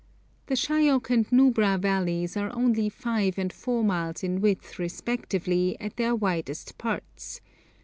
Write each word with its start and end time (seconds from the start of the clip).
The 0.47 0.55
Shayok 0.55 1.11
and 1.11 1.29
Nubra 1.29 1.79
valleys 1.79 2.35
are 2.35 2.51
only 2.55 2.89
five 2.89 3.37
and 3.37 3.53
four 3.53 3.83
miles 3.83 4.23
in 4.23 4.41
width 4.41 4.79
respectively 4.79 5.79
at 5.79 5.97
their 5.97 6.15
widest 6.15 6.75
parts. 6.79 7.39